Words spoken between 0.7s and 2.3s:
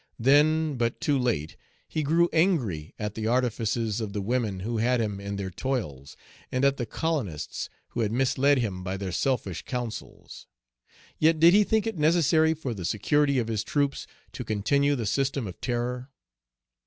but too late, he grew